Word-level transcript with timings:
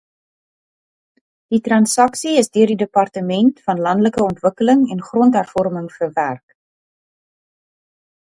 Die 1.55 1.59
transaksie 1.67 2.33
is 2.43 2.49
deur 2.57 2.71
die 2.73 2.77
Departement 2.79 3.53
van 3.67 3.83
Landelike 3.89 4.23
Ontwikkeling 4.31 4.83
en 4.97 5.05
Grondhervorming 5.11 5.87
verwerk. 5.99 6.57